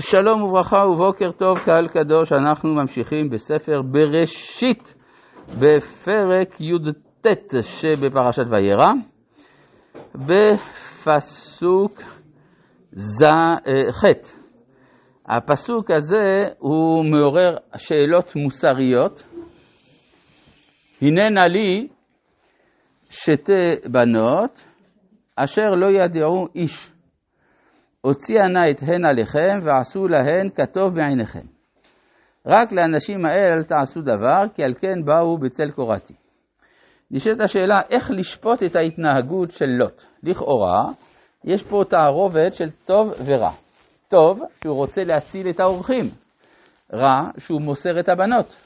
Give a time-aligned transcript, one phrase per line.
[0.00, 4.94] שלום וברכה ובוקר טוב קהל קדוש, אנחנו ממשיכים בספר בראשית
[5.48, 7.26] בפרק י"ט
[7.62, 8.92] שבפרשת וירא,
[10.14, 11.92] בפסוק
[13.90, 14.04] ח'.
[15.26, 19.22] הפסוק הזה הוא מעורר שאלות מוסריות.
[21.02, 21.88] הננה לי
[23.10, 24.64] שתי בנות
[25.36, 26.95] אשר לא ידעו איש.
[28.06, 31.46] הוציאה נא את הן עליכם ועשו להן כטוב בעיניכם.
[32.46, 36.14] רק לאנשים האלה אל תעשו דבר, כי על כן באו בצל קורתי.
[37.10, 40.02] נשאלת השאלה איך לשפוט את ההתנהגות של לוט.
[40.22, 40.84] לכאורה,
[41.44, 43.50] יש פה תערובת של טוב ורע.
[44.08, 46.04] טוב, שהוא רוצה להציל את האורחים.
[46.92, 48.56] רע, שהוא מוסר את הבנות.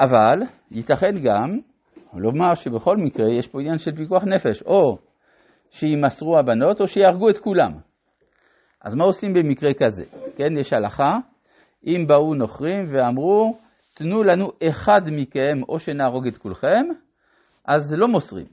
[0.00, 1.58] אבל ייתכן גם
[2.14, 4.98] לומר שבכל מקרה יש פה עניין של פיקוח נפש, או
[5.70, 7.72] שימסרו הבנות או שיהרגו את כולם.
[8.80, 10.04] אז מה עושים במקרה כזה?
[10.36, 11.18] כן, יש הלכה,
[11.86, 13.56] אם באו נוכרים ואמרו,
[13.94, 16.86] תנו לנו אחד מכם או שנהרוג את כולכם,
[17.64, 18.46] אז לא מוסרים.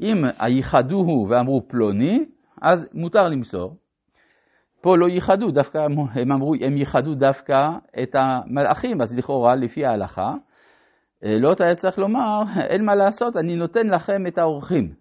[0.00, 2.24] אם ייחדוהו ואמרו פלוני,
[2.62, 3.76] אז מותר למסור.
[4.80, 5.78] פה לא ייחדו, דווקא
[6.14, 7.68] הם אמרו, הם ייחדו דווקא
[8.02, 10.34] את המלאכים, אז לכאורה, לפי ההלכה,
[11.22, 14.94] לא היה צריך לומר, אין מה לעשות, אני נותן לכם את האורחים.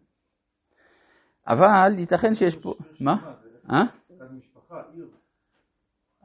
[1.50, 2.74] אבל ייתכן שיש פה...
[3.00, 3.14] מה?
[3.72, 3.84] אה?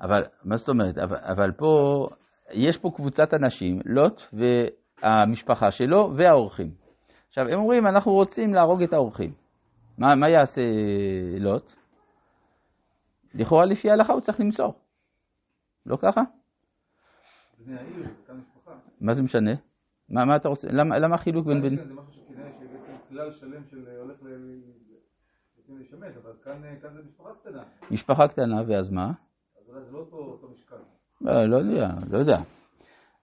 [0.01, 0.99] אבל, מה זאת אומרת?
[0.99, 2.07] אבל, פה,
[2.53, 6.71] יש פה קבוצת אנשים, לוט והמשפחה שלו והאורחים.
[7.29, 9.33] עכשיו, הם אומרים, אנחנו רוצים להרוג את האורחים.
[9.99, 10.63] מה, מה יעשה
[11.41, 11.73] לוט?
[13.35, 14.75] לכאורה לפי ההלכה הוא צריך למסור.
[15.87, 16.21] לא ככה?
[19.01, 19.53] מה זה משנה?
[20.09, 20.69] מה, מה אתה רוצה?
[20.71, 21.63] למה, למה החילוק בין...
[21.63, 21.77] בין...
[21.77, 24.23] זה משהו שכדאי שיהיה כלל שלם של הולך
[25.95, 26.61] לשמש, אבל כאן
[26.95, 27.63] זה משפחה קטנה.
[27.91, 29.13] משפחה קטנה, ואז מה?
[29.61, 30.77] אז אולי זה לא אותו משקל.
[31.21, 32.37] לא, לא יודע, לא יודע.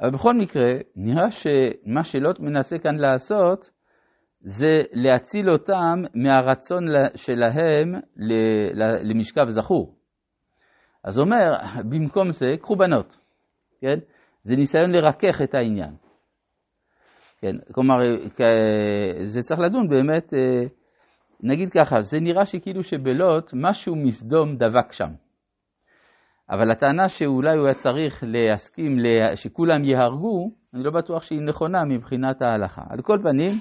[0.02, 3.70] אבל בכל מקרה, נראה שמה שלוט מנסה כאן לעשות,
[4.40, 7.94] זה להציל אותם מהרצון שלהם
[9.04, 9.96] למשכב זכור.
[11.04, 11.58] אז אומר,
[11.90, 13.18] במקום זה, קחו בנות,
[13.82, 14.00] כן?
[14.44, 15.96] זה ניסיון לרכך את העניין.
[17.38, 17.96] כן, כלומר,
[19.26, 20.34] זה צריך לדון באמת
[21.44, 25.10] נגיד ככה, זה נראה שכאילו שבלוט משהו מסדום דבק שם.
[26.50, 28.98] אבל הטענה שאולי הוא היה צריך להסכים
[29.36, 32.82] שכולם יהרגו, אני לא בטוח שהיא נכונה מבחינת ההלכה.
[32.90, 33.52] על כל פנים,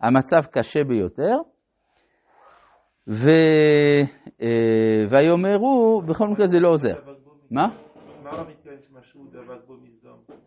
[0.00, 1.36] המצב קשה ביותר.
[3.08, 3.30] ו...
[4.42, 6.94] אה, ויאמרו, בכל מקרה זה לא עוזר.
[7.50, 7.68] מה?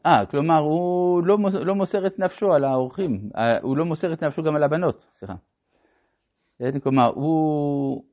[0.05, 4.23] אה, כלומר, הוא לא, לא מוסר את נפשו על האורחים, אה, הוא לא מוסר את
[4.23, 5.33] נפשו גם על הבנות, סליחה.
[6.59, 6.79] כן?
[6.79, 8.03] כלומר, הוא,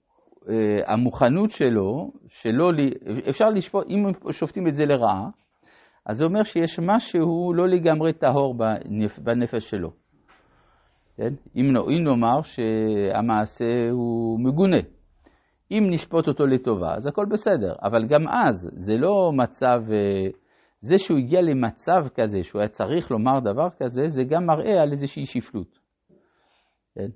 [0.48, 2.70] אה, המוכנות שלו, שלא,
[3.30, 5.28] אפשר לשפוט, אם שופטים את זה לרעה,
[6.06, 9.90] אז זה אומר שיש משהו לא לגמרי טהור בנפ, בנפש שלו.
[11.16, 11.34] כן?
[11.56, 14.80] אם, אם נאמר שהמעשה הוא מגונה.
[15.70, 20.28] אם נשפוט אותו לטובה, אז הכל בסדר, אבל גם אז זה לא מצב, אה,
[20.80, 24.92] זה שהוא הגיע למצב כזה, שהוא היה צריך לומר דבר כזה, זה גם מראה על
[24.92, 25.78] איזושהי שפלות.
[26.94, 27.00] כן?
[27.02, 27.06] אה,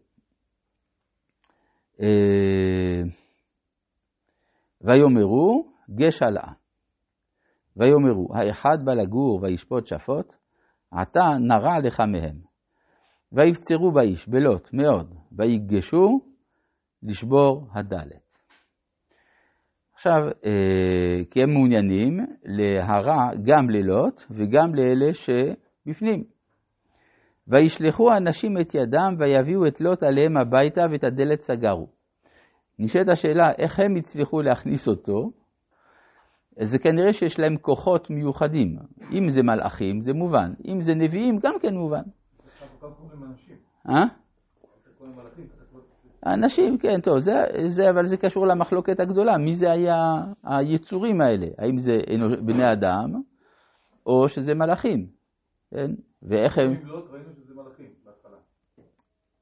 [4.80, 6.52] ויאמרו גש הלאה.
[7.76, 10.34] ויאמרו האחד בא לגור וישפוט שפוט,
[10.90, 12.36] עתה נרע לך מהם.
[13.32, 16.20] ויפצרו באיש בלוט מאוד, ויגשו
[17.02, 18.26] לשבור הדלת.
[19.94, 26.35] עכשיו, אה, כי הם מעוניינים להרע גם ללוט וגם לאלה שבפנים.
[27.48, 31.88] וישלחו האנשים את ידם ויביאו את לוט עליהם הביתה ואת הדלת סגרו.
[32.78, 35.30] נשאלת השאלה איך הם הצליחו להכניס אותו,
[36.60, 38.76] זה כנראה שיש להם כוחות מיוחדים.
[39.12, 42.02] אם זה מלאכים זה מובן, אם זה נביאים גם כן מובן.
[43.88, 44.04] אה?
[46.26, 47.32] אנשים, כן, טוב, זה,
[47.66, 51.46] זה, אבל זה קשור למחלוקת הגדולה, מי זה היה היצורים האלה?
[51.58, 51.92] האם זה
[52.46, 53.12] בני אדם,
[54.06, 55.06] או שזה מלאכים,
[55.70, 55.90] כן?
[56.22, 56.74] ואיך הם...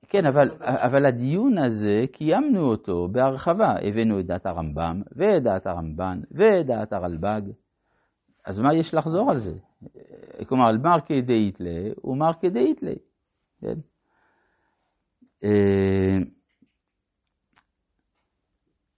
[0.08, 3.74] כן, אבל, אבל הדיון הזה, קיימנו אותו בהרחבה.
[3.82, 7.42] הבאנו את דעת הרמב"ם, ואת דעת הרמב"ן, ואת דעת הרלב"ג.
[8.46, 9.52] אז מה יש לחזור על זה?
[10.48, 12.96] כלומר, על מרקי דאיתלי הוא מרקי דאיתלי.
[13.60, 13.74] כן?
[15.44, 16.18] אה,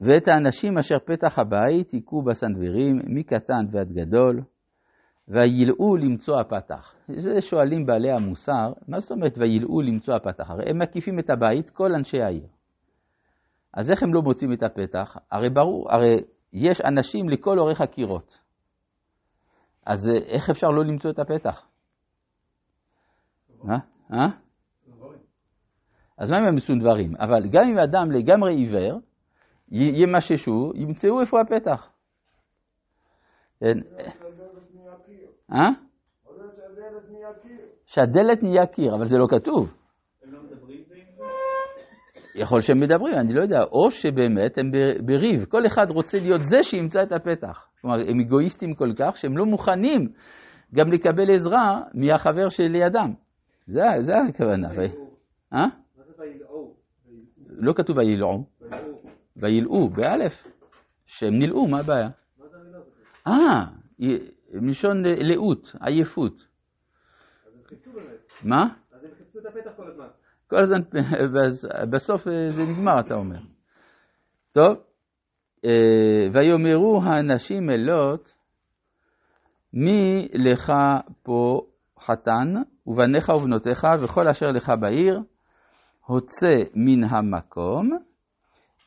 [0.00, 4.40] ואת האנשים אשר פתח הבית היכו בסנוורים, מקטן ועד גדול,
[5.28, 6.94] וילאו למצוא הפתח.
[7.08, 10.50] זה שואלים בעלי המוסר, מה זאת אומרת וילאו למצוא הפתח?
[10.50, 12.46] הרי הם מקיפים את הבית, כל אנשי העיר.
[13.74, 15.16] אז איך הם לא מוצאים את הפתח?
[15.30, 16.16] הרי ברור, הרי
[16.52, 18.38] יש אנשים לכל אורך הקירות.
[19.86, 21.66] אז איך אפשר לא למצוא את הפתח?
[23.68, 23.76] אה?
[24.12, 24.26] אה?
[26.18, 27.16] אז מה אם הם מסונדברים?
[27.16, 29.00] אבל גם אם אדם לגמרי עיוור,
[29.70, 31.90] ימששו, ימצאו איפה הפתח.
[35.52, 35.68] אה?
[37.86, 39.74] שהדלת נהיה קיר, אבל זה לא כתוב.
[42.34, 44.70] יכול שהם מדברים, אני לא יודע, או שבאמת הם
[45.06, 47.68] בריב, כל אחד רוצה להיות זה שימצא את הפתח.
[47.80, 50.08] כלומר, הם אגואיסטים כל כך שהם לא מוכנים
[50.74, 53.12] גם לקבל עזרה מהחבר שלידם.
[53.66, 54.68] זה, זה הכוונה.
[55.52, 55.66] אה?
[57.48, 58.44] לא כתוב וילעו.
[59.36, 60.46] וילעו, באלף.
[61.06, 62.08] שהם נלעו, מה הבעיה?
[63.26, 63.64] אה,
[64.52, 66.46] מלשון לאות, עייפות.
[68.44, 68.64] מה?
[68.92, 70.06] אז הם חיפשו את הפתח כל הזמן.
[70.46, 70.80] כל הזמן,
[71.90, 73.38] בסוף אה, זה נגמר, אתה אומר.
[74.52, 74.76] טוב,
[75.64, 78.34] אה, ויאמרו האנשים אלות,
[79.72, 80.72] מי לך
[81.22, 81.60] פה
[81.98, 82.54] חתן,
[82.86, 85.20] ובניך ובנותיך, וכל אשר לך בעיר,
[86.06, 87.90] הוצא מן המקום,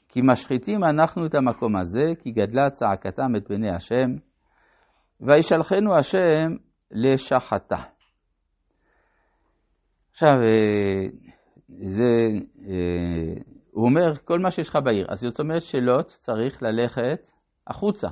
[0.08, 4.16] כי משחיתים אנחנו את המקום הזה, כי גדלה צעקתם את בני השם,
[5.21, 6.56] וישלחנו השם
[6.92, 7.77] לשחתה.
[10.12, 11.06] עכשיו, אה,
[11.69, 12.04] זה,
[12.68, 15.07] אה, הוא אומר, כל מה שיש לך בעיר.
[15.10, 17.31] אז זאת אומרת שלוט צריך ללכת
[17.68, 18.07] החוצה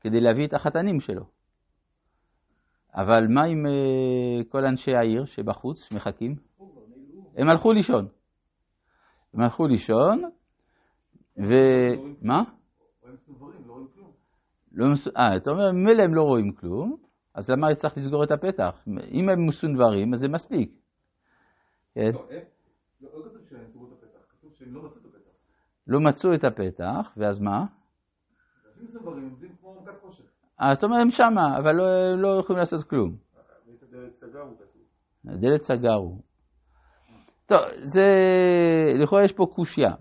[0.00, 1.24] כדי להביא את החתנים שלו.
[2.94, 6.36] אבל מה עם אה, כל אנשי העיר שבחוץ, שמחכים?
[7.36, 8.08] הם הלכו לישון.
[9.34, 10.22] הם הלכו לישון,
[11.36, 12.42] ומה?
[13.66, 14.01] לא
[14.74, 15.08] מס...
[15.16, 16.96] אה, אתה אומר, ממילא הם לא רואים כלום,
[17.34, 18.84] אז למה צריך לסגור את הפתח?
[19.12, 20.70] אם הם מסונברים, אז זה מספיק.
[21.94, 22.10] כן?
[22.14, 22.26] לא,
[23.00, 23.32] לא, לא
[25.86, 27.12] לא מצאו את הפתח.
[27.16, 27.66] לא ואז מה?
[30.62, 33.16] אה, זאת אומרת, הם שמה, אבל לא, לא יכולים לעשות כלום.
[34.56, 35.34] כתוב.
[35.34, 36.18] הדלת סגרו.
[37.46, 38.06] טוב, זה,
[39.02, 39.94] לכאורה יש פה קושייה.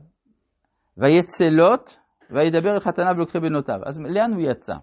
[0.98, 1.98] ויצלות,
[2.32, 3.80] וידבר אל חתניו ולוקחי בנותיו.
[3.86, 4.76] אז לאן הוא יצא?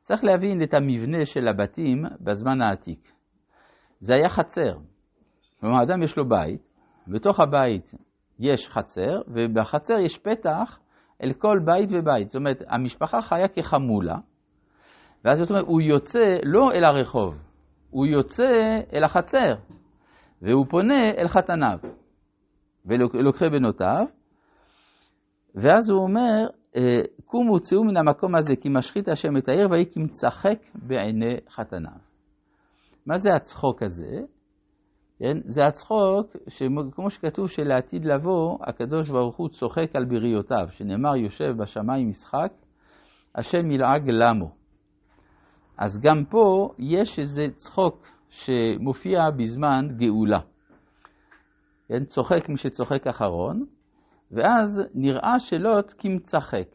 [0.00, 3.12] צריך להבין את המבנה של הבתים בזמן העתיק.
[4.00, 4.76] זה היה חצר.
[5.60, 6.60] כלומר, אדם יש לו בית,
[7.08, 7.94] בתוך הבית
[8.38, 10.78] יש חצר, ובחצר יש פתח
[11.22, 12.28] אל כל בית ובית.
[12.30, 14.16] זאת אומרת, המשפחה חיה כחמולה,
[15.24, 17.34] ואז זאת אומרת, הוא יוצא לא אל הרחוב,
[17.90, 19.54] הוא יוצא אל החצר,
[20.42, 21.78] והוא פונה אל חתניו
[22.86, 24.06] ולוקחי בנותיו,
[25.54, 26.46] ואז הוא אומר,
[27.26, 31.98] קומו צאו מן המקום הזה כי משחית השם את העיר ויהי כמצחק בעיני חתניו.
[33.06, 34.20] מה זה הצחוק הזה?
[35.18, 35.38] כן?
[35.44, 36.36] זה הצחוק,
[36.92, 42.52] כמו שכתוב שלעתיד לבוא, הקדוש ברוך הוא צוחק על בריותיו, שנאמר יושב בשמיים משחק,
[43.34, 44.50] השם ילעג למו.
[45.78, 50.40] אז גם פה יש איזה צחוק שמופיע בזמן גאולה.
[51.88, 52.04] כן?
[52.04, 53.64] צוחק מי שצוחק אחרון,
[54.32, 56.68] ואז נראה שלוט כמצחק.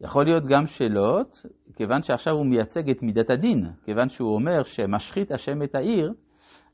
[0.00, 1.38] יכול להיות גם שלוט,
[1.76, 6.12] כיוון שעכשיו הוא מייצג את מידת הדין, כיוון שהוא אומר שמשחית השם את העיר,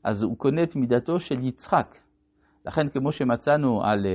[0.03, 1.97] אז הוא קונה את מידתו של יצחק.
[2.65, 4.05] לכן כמו שמצאנו על,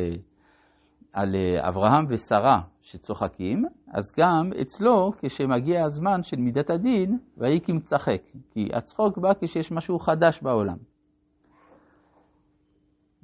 [1.12, 8.68] על אברהם ושרה שצוחקים, אז גם אצלו כשמגיע הזמן של מידת הדין, ויהי כמצחק, כי
[8.72, 10.76] הצחוק בא כשיש משהו חדש בעולם.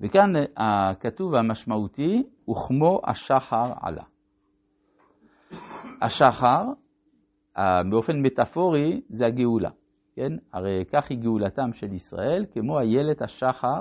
[0.01, 4.05] וכאן הכתוב המשמעותי, וכמו השחר עלה.
[6.03, 6.65] השחר,
[7.91, 9.71] באופן מטאפורי, זה הגאולה.
[10.15, 10.33] כן?
[10.53, 13.81] הרי כך היא גאולתם של ישראל, כמו איילת השחר.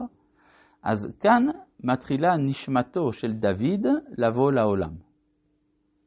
[0.83, 1.47] אז כאן
[1.83, 3.87] מתחילה נשמתו של דוד
[4.17, 4.91] לבוא לעולם.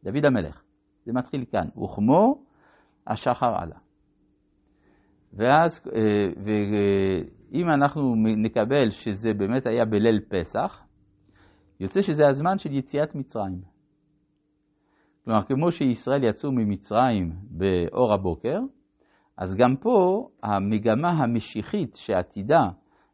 [0.04, 0.62] דוד המלך.
[1.04, 1.68] זה מתחיל כאן.
[1.84, 2.44] וכמו
[3.06, 3.76] השחר עלה.
[5.32, 10.83] ואז, אה, ואם אנחנו נקבל שזה באמת היה בליל פסח,
[11.80, 13.60] יוצא שזה הזמן של יציאת מצרים.
[15.24, 18.58] כלומר, כמו שישראל יצאו ממצרים באור הבוקר,
[19.36, 22.62] אז גם פה המגמה המשיחית שעתידה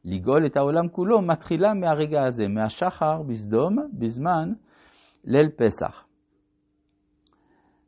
[0.04, 4.52] לגאול את העולם כולו מתחילה מהרגע הזה, מהשחר בסדום, בזמן
[5.24, 6.04] ליל פסח.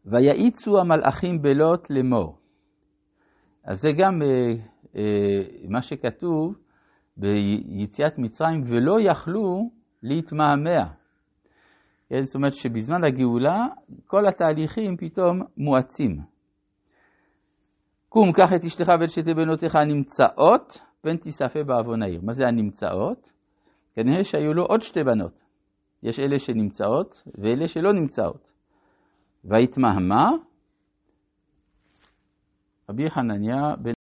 [0.07, 2.39] ויעיצו המלאכים בלוט לאמור.
[3.65, 4.55] אז זה גם אה,
[4.97, 6.55] אה, מה שכתוב
[7.17, 9.71] ביציאת מצרים, ולא יכלו
[10.03, 10.93] להתמהמה.
[12.09, 12.25] כן?
[12.25, 13.67] זאת אומרת שבזמן הגאולה
[14.07, 16.19] כל התהליכים פתאום מואצים.
[18.09, 22.21] קום, קח את אשתך ואת שתי בנותיך הנמצאות, פן תיספה בעוון העיר.
[22.23, 23.33] מה זה הנמצאות?
[23.95, 25.45] כנראה שהיו לו עוד שתי בנות.
[26.03, 28.53] יש אלה שנמצאות ואלה שלא נמצאות.
[29.45, 30.31] ויתמהמה
[32.91, 33.93] רבי חנניה בן...